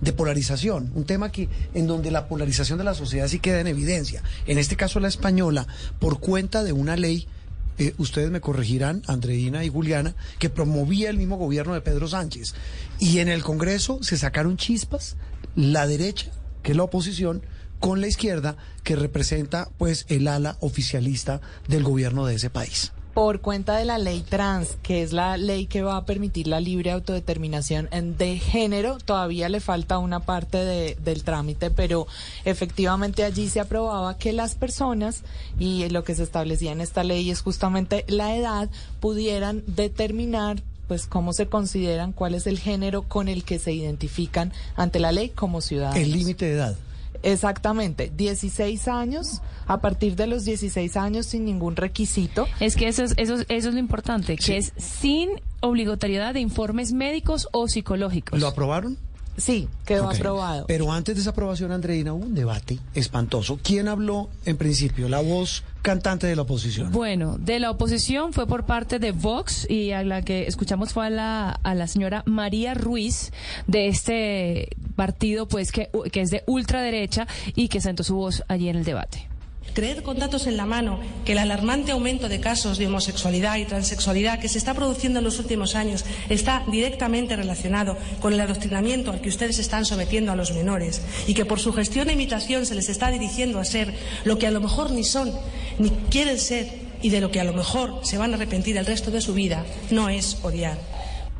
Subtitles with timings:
[0.00, 3.66] de polarización, un tema que en donde la polarización de la sociedad sí queda en
[3.66, 4.22] evidencia.
[4.46, 5.66] En este caso la española,
[5.98, 7.28] por cuenta de una ley,
[7.76, 12.54] eh, ustedes me corregirán, Andreina y Juliana, que promovía el mismo gobierno de Pedro Sánchez.
[12.98, 15.18] Y en el Congreso se sacaron chispas,
[15.54, 16.32] la derecha,
[16.62, 17.42] que es la oposición,
[17.80, 23.40] con la izquierda, que representa pues el ala oficialista del gobierno de ese país por
[23.40, 26.90] cuenta de la ley trans, que es la ley que va a permitir la libre
[26.90, 27.88] autodeterminación
[28.18, 32.08] de género, todavía le falta una parte de, del trámite, pero
[32.44, 35.22] efectivamente allí se aprobaba que las personas,
[35.58, 38.68] y lo que se establecía en esta ley es justamente la edad,
[39.00, 44.52] pudieran determinar pues cómo se consideran, cuál es el género con el que se identifican
[44.76, 46.02] ante la ley como ciudadanos.
[46.02, 46.76] El límite de edad.
[47.22, 52.46] Exactamente, 16 años, a partir de los 16 años sin ningún requisito.
[52.60, 56.92] Es que eso es, eso, eso es lo importante, que es sin obligatoriedad de informes
[56.92, 58.40] médicos o psicológicos.
[58.40, 58.98] ¿Lo aprobaron?
[59.36, 60.66] Sí, quedó aprobado.
[60.66, 63.58] Pero antes de esa aprobación, Andreina, hubo un debate espantoso.
[63.62, 65.08] ¿Quién habló en principio?
[65.08, 66.92] La voz cantante de la oposición.
[66.92, 71.06] Bueno, de la oposición fue por parte de Vox y a la que escuchamos fue
[71.06, 73.32] a la, a la señora María Ruiz
[73.66, 78.68] de este partido, pues que, que es de ultraderecha y que sentó su voz allí
[78.68, 79.28] en el debate.
[79.72, 83.64] Creer con datos en la mano que el alarmante aumento de casos de homosexualidad y
[83.64, 89.10] transexualidad que se está produciendo en los últimos años está directamente relacionado con el adoctrinamiento
[89.10, 92.66] al que ustedes están sometiendo a los menores y que por su gestión e imitación
[92.66, 93.92] se les está dirigiendo a ser
[94.24, 95.32] lo que a lo mejor ni son
[95.78, 98.86] ni quieren ser y de lo que a lo mejor se van a arrepentir el
[98.86, 100.78] resto de su vida no es odiar.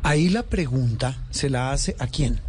[0.02, 2.41] Ahí la pregunta se la hace a quién.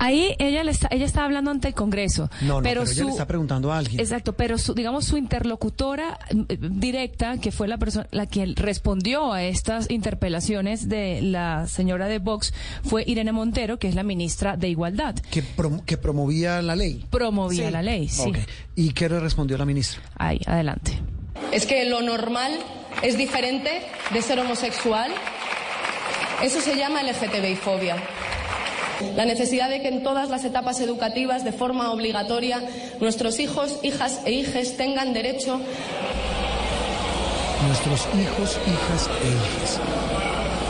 [0.00, 2.30] Ahí ella le está, ella está hablando ante el Congreso.
[2.40, 4.00] No, no pero, ella le está preguntando a alguien.
[4.00, 9.34] Exacto, pero su, digamos su interlocutora eh, directa, que fue la persona la que respondió
[9.34, 14.56] a estas interpelaciones de la señora de Vox, fue Irene Montero, que es la ministra
[14.56, 15.16] de Igualdad.
[15.16, 15.44] Que,
[15.84, 17.04] que promovía la ley.
[17.10, 18.32] Promovía la ley, sí.
[18.76, 20.00] ¿Y qué le respondió la ministra?
[20.16, 20.98] Ahí, adelante.
[21.52, 22.52] Es que lo normal
[23.02, 23.82] es diferente
[24.14, 25.10] de ser homosexual.
[26.42, 27.96] Eso se llama LGTBI fobia.
[29.16, 32.62] La necesidad de que en todas las etapas educativas, de forma obligatoria,
[33.00, 35.60] nuestros hijos, hijas e hijes tengan derecho.
[37.66, 39.80] Nuestros hijos, hijas e hijes.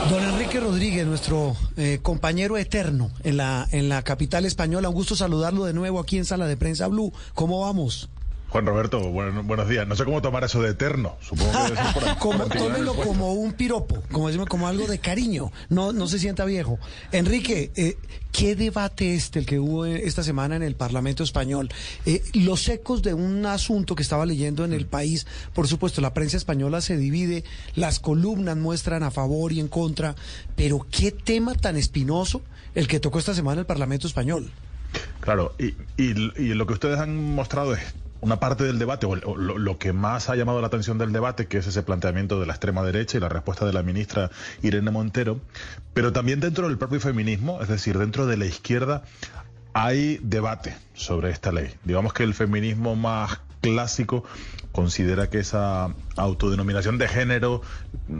[0.09, 5.15] Don Enrique Rodríguez, nuestro eh, compañero eterno en la, en la capital española, un gusto
[5.15, 7.13] saludarlo de nuevo aquí en Sala de Prensa Blue.
[7.33, 8.09] ¿Cómo vamos?
[8.51, 9.87] Juan Roberto, buenos días.
[9.87, 11.15] No sé cómo tomar eso de eterno.
[11.21, 15.53] Supongo que es como, tómelo como un piropo, como decimos, como algo de cariño.
[15.69, 16.77] No, no se sienta viejo.
[17.13, 17.95] Enrique, eh,
[18.33, 21.69] ¿qué debate este el que hubo esta semana en el Parlamento español?
[22.05, 25.27] Eh, los ecos de un asunto que estaba leyendo en el país.
[25.53, 27.45] Por supuesto, la prensa española se divide,
[27.75, 30.13] las columnas muestran a favor y en contra,
[30.57, 32.41] pero qué tema tan espinoso
[32.75, 34.51] el que tocó esta semana el Parlamento español.
[35.21, 37.81] Claro, y, y lo que ustedes han mostrado es
[38.21, 41.57] una parte del debate, o, lo, que más ha llamado la atención del debate, que
[41.57, 44.29] es ese planteamiento de la extrema derecha y la respuesta de la ministra
[44.61, 45.41] Irene Montero,
[45.93, 49.03] pero también dentro del propio feminismo, es decir, dentro de la izquierda,
[49.73, 51.73] hay debate sobre esta ley.
[51.83, 54.23] Digamos que el feminismo más clásico
[54.71, 57.61] considera que esa autodenominación de género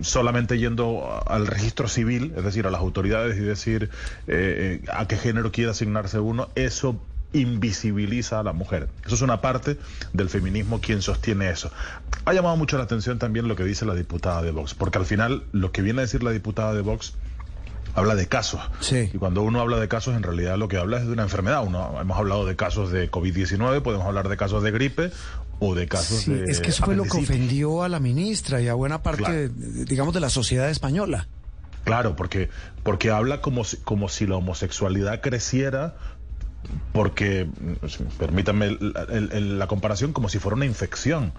[0.02, 3.90] solamente yendo al registro civil, es decir, a las autoridades y decir
[4.28, 7.02] eh, eh, a qué género quiere asignarse uno, eso
[7.34, 8.90] invisibiliza a la mujer.
[9.06, 9.78] Eso es una parte
[10.14, 11.72] del feminismo quien sostiene eso.
[12.26, 15.06] Ha llamado mucho la atención también lo que dice la diputada de Vox, porque al
[15.06, 17.14] final lo que viene a decir la diputada de Vox
[17.96, 18.62] habla de casos.
[18.92, 21.64] Y cuando uno habla de casos, en realidad lo que habla es de una enfermedad.
[21.66, 25.12] Uno, hemos hablado de casos de COVID-19, podemos hablar de casos de gripe
[25.60, 26.46] o de casos de.
[26.46, 30.14] Es que eso fue lo que ofendió a la ministra y a buena parte, digamos,
[30.14, 31.28] de la sociedad española.
[31.84, 32.50] Claro, porque,
[32.84, 35.96] porque habla como como si la homosexualidad creciera
[36.94, 37.48] porque,
[38.18, 41.34] permítanme la comparación, como si fuera una infección.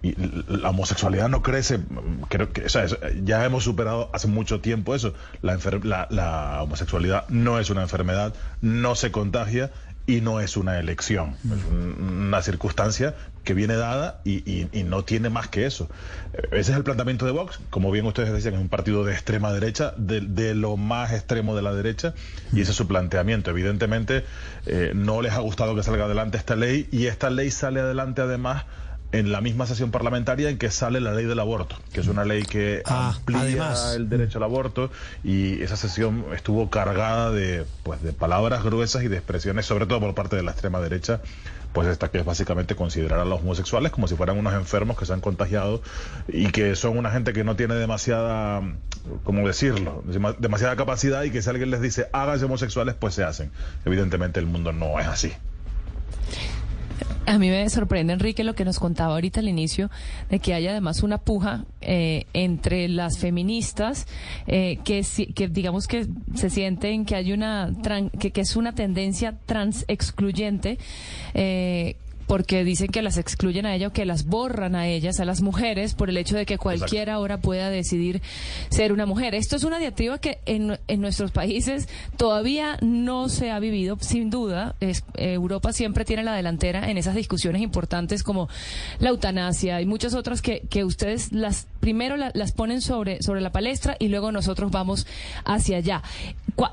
[0.00, 0.14] Y
[0.46, 1.80] la homosexualidad no crece,
[2.28, 2.66] creo que
[3.24, 5.12] ya hemos superado hace mucho tiempo eso.
[5.42, 5.58] La,
[6.10, 9.72] la homosexualidad no es una enfermedad, no se contagia
[10.08, 13.14] y no es una elección, es una circunstancia
[13.44, 15.90] que viene dada y, no tiene más que eso.
[16.50, 19.52] Ese es el planteamiento de Vox, como bien ustedes decían, es un partido de extrema
[19.52, 22.14] derecha, de, lo más extremo de la derecha,
[22.54, 23.50] y ese es su planteamiento.
[23.50, 24.24] Evidentemente,
[24.64, 28.22] eh, no les ha gustado que salga adelante esta ley, y esta ley sale adelante
[28.22, 28.64] además
[29.10, 32.26] en la misma sesión parlamentaria en que sale la ley del aborto, que es una
[32.26, 33.94] ley que Ah, amplía además.
[33.96, 34.90] el derecho al aborto
[35.24, 40.00] y esa sesión estuvo cargada de pues de palabras gruesas y de expresiones, sobre todo
[40.00, 41.22] por parte de la extrema derecha,
[41.72, 45.06] pues esta que es básicamente considerar a los homosexuales como si fueran unos enfermos que
[45.06, 45.80] se han contagiado
[46.28, 48.60] y que son una gente que no tiene demasiada,
[49.24, 50.02] ¿cómo decirlo?
[50.06, 53.50] Dema- demasiada capacidad y que si alguien les dice háganse homosexuales, pues se hacen.
[53.86, 55.32] Evidentemente el mundo no es así.
[57.28, 59.90] A mí me sorprende, Enrique, lo que nos contaba ahorita al inicio,
[60.30, 64.06] de que hay además una puja eh, entre las feministas
[64.46, 65.04] eh, que,
[65.34, 69.84] que digamos que se sienten que hay una tran- que, que es una tendencia trans
[69.88, 70.78] excluyente.
[71.34, 71.96] eh,
[72.28, 75.40] porque dicen que las excluyen a ella o que las borran a ellas, a las
[75.42, 78.22] mujeres, por el hecho de que cualquiera ahora pueda decidir
[78.68, 79.34] ser una mujer.
[79.34, 84.30] Esto es una diatriba que en, en nuestros países todavía no se ha vivido, sin
[84.30, 84.76] duda.
[84.78, 88.48] Es- Europa siempre tiene la delantera en esas discusiones importantes como
[89.00, 93.40] la eutanasia y muchas otras que, que ustedes las primero la- las ponen sobre, sobre
[93.40, 95.06] la palestra y luego nosotros vamos
[95.44, 96.02] hacia allá.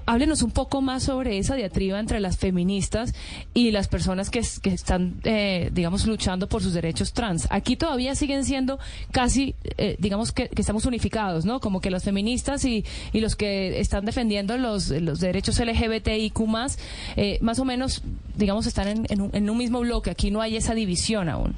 [0.07, 3.13] Háblenos un poco más sobre esa diatriba entre las feministas
[3.54, 7.47] y las personas que, que están, eh, digamos, luchando por sus derechos trans.
[7.50, 8.80] Aquí todavía siguen siendo
[9.12, 11.59] casi, eh, digamos, que, que estamos unificados, ¿no?
[11.59, 16.77] Como que los feministas y, y los que están defendiendo los, los derechos LGBTIQ más,
[17.15, 18.01] eh, más o menos,
[18.36, 20.09] digamos, están en, en un, en un mismo bloque.
[20.12, 21.56] Aquí no hay esa división aún.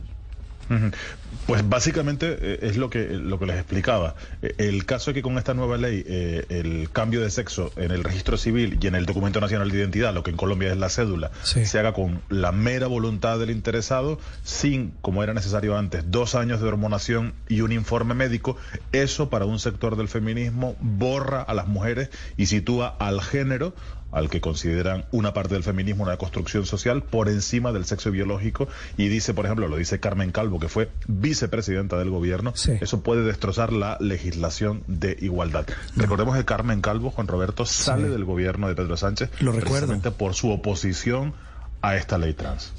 [1.48, 4.16] Pues básicamente eh, es lo que lo que les explicaba.
[4.42, 7.92] Eh, El caso es que con esta nueva ley eh, el cambio de sexo en
[7.92, 10.78] el registro civil y en el documento nacional de identidad, lo que en Colombia es
[10.78, 11.66] la cédula, Sí.
[11.66, 16.60] se haga con la mera voluntad del interesado, sin, como era necesario antes, dos años
[16.62, 18.58] de hormonación y un informe médico,
[18.92, 23.74] eso para un sector del feminismo borra a las mujeres y sitúa al género
[24.12, 28.68] al que consideran una parte del feminismo una construcción social por encima del sexo biológico
[28.98, 32.74] y dice, por ejemplo, lo dice Carmen Calvo, que fue vicepresidenta del gobierno, Sí.
[32.82, 35.66] eso puede destrozar la legislación de igualdad.
[35.96, 39.72] Recordemos que Carmen Calvo, Juan Roberto, sale del gobierno de Pedro Sánchez Lo recuerdo.
[39.88, 41.34] precisamente por su oposición
[41.82, 42.74] a esta ley trans.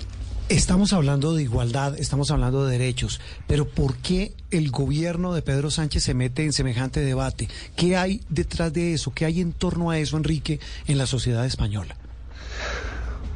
[0.48, 5.70] Estamos hablando de igualdad, estamos hablando de derechos, pero ¿por qué el gobierno de Pedro
[5.70, 7.50] Sánchez se mete en semejante debate?
[7.76, 9.12] ¿Qué hay detrás de eso?
[9.14, 11.96] ¿Qué hay en torno a eso, Enrique, en la sociedad española?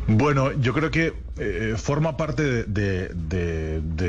[0.09, 3.11] Bueno, yo creo que eh, forma parte de,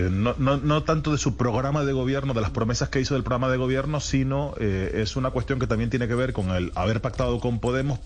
[0.09, 3.57] no, tanto de su programa de gobierno, de las promesas que hizo del programa de
[3.57, 7.41] gobierno, sino eh, es una cuestión que también tiene que ver con el haber pactado
[7.41, 7.99] con Podemos.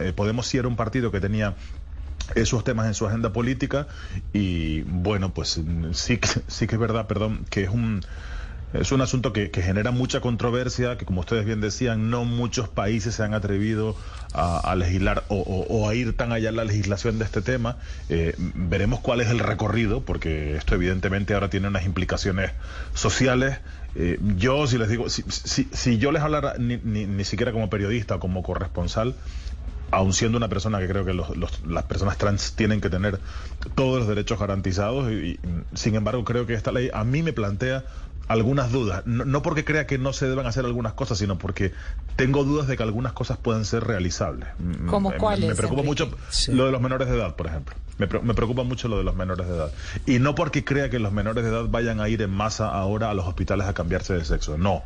[0.00, 1.54] Eh, Podemos sí era un partido que tenía
[2.34, 3.86] esos temas en su agenda política
[4.32, 5.60] y bueno, pues
[5.92, 8.02] sí, sí que es verdad, perdón, que es un
[8.72, 12.70] es un asunto que, que genera mucha controversia, que como ustedes bien decían, no muchos
[12.70, 13.94] países se han atrevido
[14.32, 17.76] a, legislar o, a ir tan allá en la legislación de este tema.
[18.08, 22.52] Eh, veremos cuál es el recorrido, porque esto evidentemente ahora tiene unas implicaciones
[22.94, 23.58] sociales.
[23.94, 27.52] Eh, yo, si les digo, si, si- si yo les hablara ni, ni- ni siquiera
[27.52, 29.14] como periodista o como corresponsal,
[29.92, 33.20] aun siendo una persona que creo que los- las personas trans tienen que tener
[33.74, 35.40] todos los derechos garantizados, y, y,
[35.74, 37.84] sin embargo creo que esta ley a mí me plantea
[38.28, 41.72] algunas dudas, no, no porque crea que no se deban hacer algunas cosas, sino porque
[42.16, 44.48] tengo dudas de que algunas cosas pueden ser realizables.
[44.86, 46.04] ¿Cómo me- cuáles, Me preocupa Enrique?
[46.04, 46.52] mucho Sí.
[46.52, 47.74] lo de los menores de edad, por ejemplo.
[47.98, 49.70] Me, me preocupa mucho lo de los menores de edad.
[50.06, 53.10] Y no porque crea que los menores de edad vayan a ir en masa ahora
[53.10, 54.82] a los hospitales a cambiarse de sexo, no.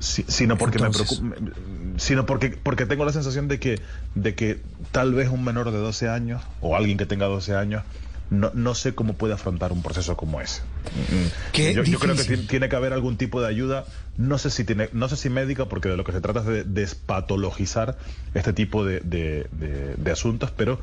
[0.00, 1.20] Si- sino porque Entonces.
[1.22, 1.58] me preocupa
[1.98, 3.80] sino porque porque tengo la sensación de que
[4.14, 4.60] de que
[4.92, 7.82] tal vez un menor de 12 años o alguien que tenga 12 años
[8.30, 10.60] no, no sé cómo puede afrontar un proceso como ese.
[10.62, 13.84] Mm, Qué yo, yo creo que tiene que haber algún tipo de ayuda,
[14.18, 16.46] no sé si tiene, no sé si médica, porque de lo que se trata es
[16.46, 17.96] de despatologizar
[18.34, 20.78] este tipo de, de- de- de asuntos, pero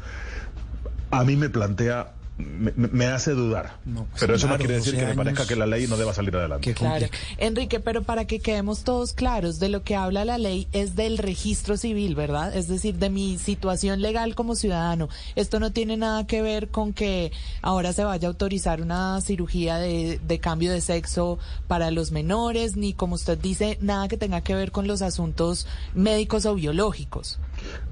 [1.12, 3.77] a mí me plantea, me, me- hace dudar.
[3.86, 5.88] No, pues pero eso claro, no quiere decir 12 que me parezca que la ley
[5.88, 6.74] no deba salir adelante.
[6.74, 7.08] Claro.
[7.38, 11.18] Enrique, pero para que quedemos todos claros, de lo que habla la ley es del
[11.18, 12.56] registro civil, ¿verdad?
[12.56, 15.08] Es decir, de mi situación legal como ciudadano.
[15.36, 19.77] Esto no tiene nada que ver con que ahora se vaya a autorizar una cirugía
[19.77, 24.42] de, de cambio de sexo para los menores, ni como usted dice, nada que tenga
[24.42, 27.39] que ver con los asuntos médicos o biológicos.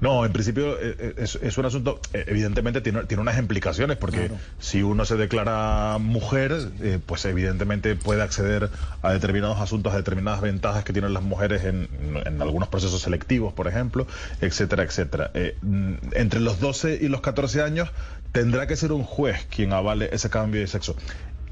[0.00, 3.96] No, en principio eh, eh, es, es un asunto, eh, evidentemente tiene, tiene unas implicaciones,
[3.96, 8.70] porque si uno se declara mujer, eh, pues evidentemente puede acceder
[9.02, 11.88] a determinados asuntos, a determinadas ventajas que tienen las mujeres en,
[12.24, 14.06] en algunos procesos selectivos, por ejemplo,
[14.40, 15.30] etcétera, etcétera.
[15.34, 17.90] Eh, mm, entre los 12 y los 14 años
[18.32, 20.96] tendrá que ser un juez quien avale ese cambio de sexo.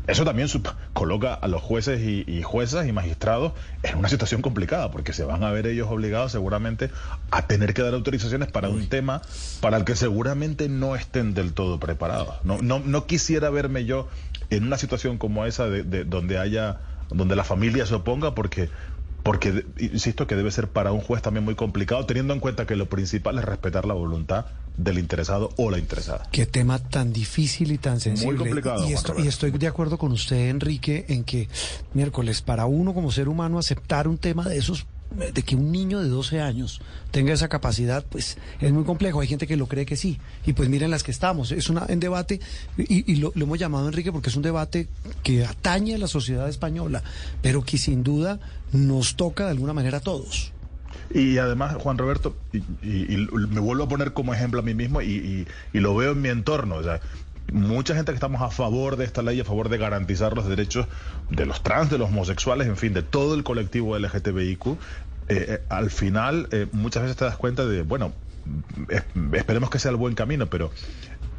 [0.07, 0.49] Eso también
[0.93, 5.25] coloca a los jueces y, y juezas y magistrados en una situación complicada, porque se
[5.25, 6.91] van a ver ellos obligados seguramente
[7.31, 9.23] a tener que dar autorizaciones para un tema
[9.61, 12.35] para el que seguramente no estén del todo preparados.
[12.43, 14.09] No, no, no quisiera verme yo
[14.51, 16.81] en una situación como esa de, de donde haya,
[17.11, 18.71] donde la familia se oponga, porque
[19.23, 22.75] porque insisto que debe ser para un juez también muy complicado, teniendo en cuenta que
[22.75, 26.29] lo principal es respetar la voluntad del interesado o la interesada.
[26.33, 28.39] Qué tema tan difícil y tan sensible.
[28.39, 28.89] Muy complicado.
[28.89, 31.49] Y, esto, y estoy de acuerdo con usted, Enrique, en que
[31.95, 36.01] miércoles, para uno como ser humano aceptar un tema de esos de que un niño
[36.01, 39.21] de 12 años tenga esa capacidad, pues es muy complejo.
[39.21, 40.19] Hay gente que lo cree que sí.
[40.47, 41.53] Y pues miren las que estamos.
[41.53, 42.41] Es una en debate,
[42.79, 44.89] y, y lo, lo, hemos llamado Enrique porque es un debate
[45.23, 47.03] que atañe a la sociedad española,
[47.41, 48.41] pero que sin duda
[48.73, 50.53] nos toca de alguna manera a todos.
[51.11, 54.75] Y además, Juan Roberto, y, y, y, me vuelvo a poner como ejemplo a mí
[54.75, 56.77] mismo y, lo veo en mi entorno.
[56.77, 57.01] O sea,
[57.53, 60.87] mucha gente que estamos a favor de esta ley, a favor de garantizar los derechos
[61.31, 64.77] de los trans, de los homosexuales, en fin, de todo el colectivo LGTBIQ, eh,
[65.29, 68.13] eh, al final eh, muchas veces te das cuenta de, bueno,
[68.89, 70.71] es, esperemos que sea el buen camino, pero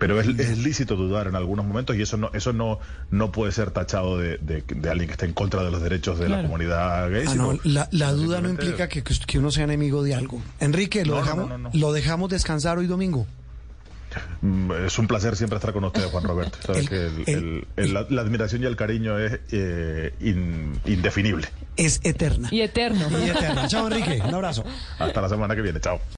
[0.04, 2.80] pero es, es, lícito dudar en algunos momentos y eso no eso no
[3.10, 6.20] no puede ser tachado de, de, de alguien que esté en contra de los derechos
[6.20, 6.42] de claro.
[6.42, 7.24] la comunidad gay.
[7.26, 10.42] Ah, sino, no, la, la duda no implica que, que, uno sea enemigo de algo.
[10.60, 13.26] Enrique, ¿lo, no, dejamos, no, ¿lo dejamos descansar hoy domingo?
[14.86, 16.58] Es un placer siempre estar con usted, Juan Roberto.
[16.66, 20.80] Sabes el, que el, el, el, la, la, admiración y el cariño es eh, in,
[20.86, 21.48] indefinible.
[21.78, 22.50] Es eterna.
[22.52, 23.08] Y eterno.
[23.10, 23.68] Y eterna.
[23.70, 24.22] Chao, Enrique.
[24.28, 24.66] Un abrazo.
[25.00, 25.80] Hasta la semana que viene.
[25.80, 26.00] Chao.